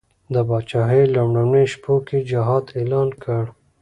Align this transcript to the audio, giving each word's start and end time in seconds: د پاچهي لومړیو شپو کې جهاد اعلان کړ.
د 0.33 0.35
پاچهي 0.47 1.03
لومړیو 1.15 1.71
شپو 1.73 1.95
کې 2.07 2.17
جهاد 2.29 2.65
اعلان 2.79 3.09
کړ. 3.23 3.43